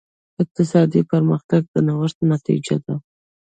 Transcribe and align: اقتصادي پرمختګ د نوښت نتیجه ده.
اقتصادي 0.41 1.01
پرمختګ 1.11 1.61
د 1.73 1.75
نوښت 1.87 2.17
نتیجه 2.33 2.75
ده. 2.85 2.95